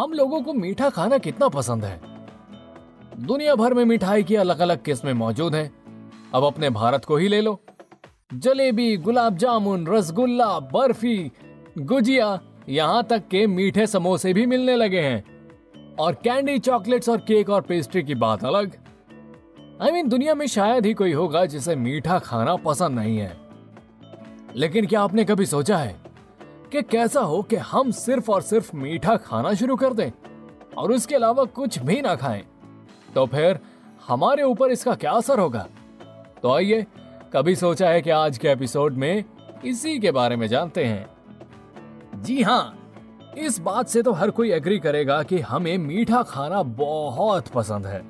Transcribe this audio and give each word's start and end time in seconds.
हम 0.00 0.12
लोगों 0.12 0.42
को 0.42 0.52
मीठा 0.52 0.90
खाना 0.90 1.18
कितना 1.18 1.48
पसंद 1.48 1.84
है। 1.84 2.00
दुनिया 3.20 3.54
भर 3.54 3.74
में 3.74 3.84
मिठाई 3.84 4.22
की 4.22 4.34
अलग 4.34 4.58
अलग 4.58 4.82
किस्में 4.82 5.12
मौजूद 5.12 5.54
हैं। 5.54 5.70
अब 6.34 6.44
अपने 6.44 6.70
भारत 6.70 7.04
को 7.04 7.16
ही 7.16 7.28
ले 7.28 7.40
लो। 7.40 7.60
जलेबी 8.34 8.96
गुलाब 8.96 9.36
जामुन 9.36 9.86
रसगुल्ला 9.86 10.60
बर्फ़ी 10.60 11.32
गुजिया 11.78 12.40
यहाँ 12.68 13.02
तक 13.04 13.28
के 13.28 13.46
मीठे 13.46 13.86
समोसे 13.86 14.32
भी 14.32 14.46
मिलने 14.46 14.76
लगे 14.76 15.00
हैं। 15.00 15.24
और 15.96 16.14
कैंडी 16.14 16.58
चॉकलेट्स 16.58 17.08
और 17.08 17.18
केक 17.18 17.50
और 17.50 17.62
पेस्ट्री 17.62 18.02
की 18.02 18.14
बात 18.14 18.44
अलग। 18.44 18.76
आई 19.82 19.88
I 19.88 19.92
मीन 19.92 19.98
mean, 19.98 20.10
दुनिया 20.10 20.34
में 20.34 20.46
शायद 20.46 20.86
ही 20.86 20.94
कोई 20.94 21.12
होगा 21.12 21.44
जिसे 21.44 21.76
मीठा 21.76 22.18
खाना 22.18 22.56
पसंद 22.56 22.98
नहीं 22.98 23.18
है। 23.18 23.36
लेकिन 24.56 24.86
क्या 24.86 25.00
आपने 25.00 25.24
कभी 25.24 25.46
सोचा 25.46 25.78
है? 25.78 26.07
कि 26.72 26.82
कैसा 26.82 27.20
हो 27.20 27.42
कि 27.42 27.56
हम 27.56 27.90
सिर्फ़ 27.90 28.30
और 28.30 28.42
सिर्फ़ 28.42 28.76
मीठा 28.76 29.16
खाना 29.16 29.54
शुरू 29.54 29.76
कर 29.76 29.92
दें 29.92 30.10
और 30.78 30.92
उसके 30.92 31.14
अलावा 31.14 31.44
कुछ 31.44 31.78
भी 31.78 32.00
ना 32.00 32.14
खाएँ। 32.14 32.42
तो 33.14 33.26
फिर 33.26 33.58
हमारे 34.08 34.42
ऊपर 34.42 34.70
इसका 34.70 34.94
क्या 34.94 35.12
असर 35.12 35.38
होगा? 35.38 35.66
तो 36.42 36.52
आइए, 36.52 36.86
कभी 37.32 37.56
सोचा 37.56 37.88
है 37.88 38.02
कि 38.02 38.10
आज 38.10 38.38
के 38.38 38.48
एपिसोड 38.48 38.94
में 38.94 39.24
इसी 39.64 39.98
के 39.98 40.10
बारे 40.10 40.36
में 40.36 40.46
जानते 40.46 40.84
हैं। 40.84 41.06
जी 42.22 42.42
हाँ 42.42 42.74
इस 43.38 43.58
बात 43.58 43.88
से 43.88 44.02
तो 44.02 44.12
हर 44.12 44.30
कोई 44.30 44.52
एग्री 44.52 44.78
करेगा 44.78 45.22
कि 45.22 45.40
हमें 45.40 45.78
मीठा 45.78 46.22
खाना 46.22 46.62
बहुत 46.62 47.48
पसंद 47.48 47.86
है। 47.86 48.02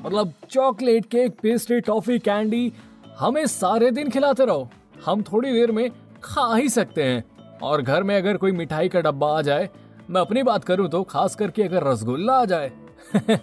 मतलब 0.00 0.32
chocolate 0.50 1.06
cake 1.06 1.32
pastry 1.42 1.80
toffee 1.80 2.18
candy 2.18 2.72
हमें 3.18 3.46
सारे 3.46 3.90
दिन 3.90 4.10
खिलाते 4.10 4.44
रहो। 4.44 4.68
हम 5.06 5.22
थोड़ी 5.22 5.52
देर 5.52 5.72
में 5.72 5.90
खा 6.24 6.56
ही 6.56 6.68
सकते 6.68 7.04
हैं। 7.04 7.24
और 7.62 7.82
घर 7.82 8.02
में 8.02 8.16
अगर 8.16 8.36
कोई 8.36 8.52
मिठाई 8.52 8.88
का 8.88 9.00
डब्बा 9.00 9.38
आ 9.38 9.42
जाए, 9.42 9.68
मैं 10.10 10.20
अपनी 10.20 10.42
बात 10.42 10.64
करूँ 10.64 10.88
तो 10.88 11.02
खास 11.02 11.34
करके 11.34 11.62
अगर 11.62 11.84
रसगुल्ला 11.84 12.32
आ 12.32 12.44
जाए 12.44 12.72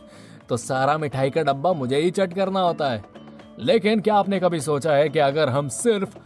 तो 0.50 0.58
सारा 0.58 0.98
मिठाई 0.98 1.30
का 1.30 1.44
डब्बा 1.44 1.74
मुझे 1.74 1.98
ही 1.98 2.12
चट 2.12 2.34
करना 2.34 2.60
होता 2.60 2.90
है। 2.90 3.04
लेकिन 3.60 4.00
क्या 4.00 4.16
आपने 4.16 4.40
कभी 4.40 4.60
सोचा 4.60 4.94
है 4.94 5.10
कि 5.10 5.20
अगर 5.20 5.50
हम 5.50 5.68
सिर्फ़ 5.68 6.18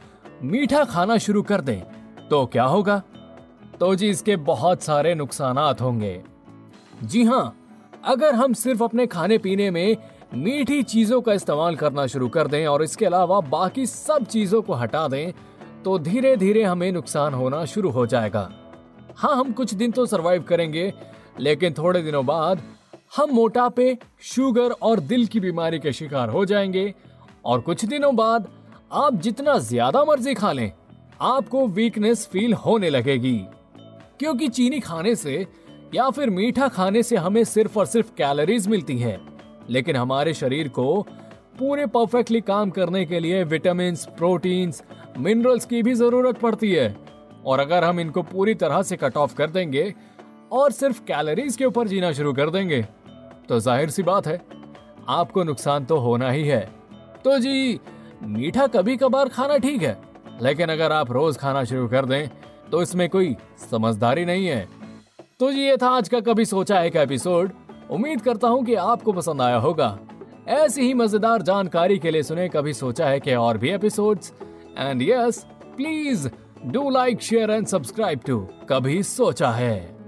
मीठा 0.43 0.83
खाना 0.83 1.17
शुरू 1.17 1.43
कर 1.43 1.61
दें 1.61 1.81
तो 2.29 2.45
क्या 2.45 2.63
होगा? 2.63 3.01
तो 3.79 3.95
जी, 3.95 4.09
इसके 4.09 4.35
बहुत 4.35 4.81
सारे 4.81 5.15
नुकसान 5.15 5.57
होंगे। 5.57 6.23
जी 7.03 7.23
हाँ 7.23 7.57
अगर 8.05 8.35
हम 8.35 8.53
सिर्फ़ 8.53 8.83
अपने 8.83 9.07
खाने 9.07 9.37
पीने 9.37 9.71
में 9.71 9.97
मीठी 10.35 10.83
चीज़ों 10.83 11.21
का 11.21 11.33
इस्तेमाल 11.33 11.75
करना 11.75 12.07
शुरू 12.07 12.27
कर 12.29 12.47
दें 12.47 12.67
और 12.67 12.83
इसके 12.83 13.05
अलावा 13.05 13.39
बाकी 13.39 13.85
सब 13.85 14.25
चीज़ों 14.25 14.61
को 14.61 14.73
हटा 14.73 15.07
दें 15.07 15.31
तो 15.85 15.97
धीरे 15.99 16.35
धीरे 16.37 16.63
हमें 16.63 16.91
नुकसान 16.91 17.33
होना 17.33 17.63
शुरू 17.65 17.89
हो 17.89 18.05
जाएगा। 18.05 18.49
हाँ 19.17 19.35
हम 19.35 19.51
कुछ 19.51 19.73
दिन 19.73 19.91
तो 19.91 20.05
सरवाइव 20.05 20.43
करेंगे, 20.43 20.93
लेकिन 21.39 21.73
थोड़े 21.73 22.01
दिनों 22.01 22.25
बाद 22.25 22.61
हम 23.17 23.31
मोटापे 23.31 23.97
शुगर 24.21 24.71
और 24.71 24.99
दिल 24.99 25.25
की 25.25 25.39
बीमारी 25.39 25.79
के 25.79 25.93
शिकार 25.93 26.29
हो 26.29 26.45
जाएँगे। 26.45 26.93
और 27.45 27.61
कुछ 27.61 27.85
दिनों 27.85 28.15
बाद 28.15 28.47
आप 28.93 29.13
जितना 29.13 29.57
ज़्यादा 29.57 30.03
मर्ज़ी 30.03 30.33
खा 30.33 30.51
लें, 30.51 30.71
आपको 31.21 31.65
वीकनेस 31.67 32.25
फील 32.31 32.53
होने 32.55 32.89
लगेगी। 32.89 33.37
क्योंकि 34.19 34.47
चीनी 34.47 34.79
खाने 34.79 35.15
से 35.15 35.45
या 35.95 36.09
फिर 36.09 36.29
मीठा 36.29 36.67
खाने 36.67 37.03
से 37.03 37.15
हमें 37.15 37.43
सिर्फ़ 37.43 37.79
और 37.79 37.85
सिर्फ़ 37.85 38.11
कैलोरीज 38.17 38.67
मिलती 38.67 38.97
है। 38.97 39.19
लेकिन 39.69 39.95
हमारे 39.95 40.33
शरीर 40.33 40.67
को 40.67 41.05
पूरे 41.55 41.85
परफेक्टली 41.87 42.41
काम 42.43 42.69
करने 42.71 43.05
के 43.05 43.19
लिए 43.19 43.43
विटामिन 43.45 43.95
प्रोटीन्स, 44.17 44.83
मिनरल्स 45.17 45.65
की 45.65 45.81
भी 45.83 45.93
ज़रूरत 45.95 46.37
पड़ती 46.39 46.71
है। 46.71 46.95
और 47.45 47.59
अगर 47.59 47.83
हम 47.83 47.99
इनको 47.99 48.21
पूरी 48.23 48.53
तरह 48.55 48.81
से 48.83 48.97
कट 48.97 49.17
ऑफ़ 49.17 49.35
कर 49.35 49.49
देंगे 49.49 49.93
और 50.51 50.71
सिर्फ़ 50.71 51.01
कैलोरीज 51.03 51.55
के 51.55 51.65
ऊपर 51.65 51.87
जीना 51.87 52.11
शुरू 52.13 52.33
कर 52.33 52.49
देंगे 52.49 52.81
तो 53.49 53.59
ज़ाहिर 53.59 53.89
सी 53.89 54.03
बात 54.03 54.27
है, 54.27 54.39
आपको 55.09 55.43
नुकसान 55.43 55.85
तो 55.85 55.97
होना 55.97 56.29
ही 56.31 56.43
है। 56.43 56.61
तो 57.23 57.37
जी, 57.39 57.79
मीठा 58.23 58.67
कभी 58.69 58.95
कभार 58.97 59.29
खाना 59.29 59.57
ठीक 59.57 59.81
है, 59.81 59.97
लेकिन 60.41 60.69
अगर 60.69 60.91
आप 60.91 61.11
रोज 61.11 61.37
खाना 61.37 61.63
शुरू 61.63 61.87
कर 61.87 62.05
दें 62.05 62.29
तो 62.71 62.81
इसमें 62.81 63.07
कोई 63.09 63.35
समझदारी 63.61 64.25
नहीं 64.25 64.45
है। 64.47 64.67
तो 65.39 65.51
जी, 65.51 65.61
ये 65.61 65.77
था 65.77 65.89
आज 65.89 66.09
का 66.09 66.19
कभी 66.21 66.45
सोचा 66.47 66.79
है 66.79 66.91
एपिसोड। 66.97 67.51
उम्मीद 67.91 68.21
करता 68.21 68.47
हूँ 68.47 68.63
कि 68.65 68.75
आपको 68.75 69.13
पसंद 69.13 69.41
आया 69.41 69.57
होगा। 69.57 69.97
ऐसी 70.47 70.81
ही 70.81 70.93
मज़ेदार 70.93 71.41
जानकारी 71.41 71.97
के 71.99 72.11
लिए 72.11 72.23
सुने, 72.23 72.47
कभी 72.49 72.73
सोचा 72.73 73.07
है 73.07 73.19
कि 73.19 73.33
और 73.33 73.57
भी 73.57 73.69
episodes 73.69 74.33
and 74.77 75.01
yes 75.01 75.45
please 75.77 76.27
do 76.65 76.89
like 76.89 77.21
share 77.21 77.51
and 77.51 77.67
subscribe 77.67 78.19
to 78.27 78.39
कभी 78.69 79.01
सोचा 79.03 79.51
है। 79.51 80.02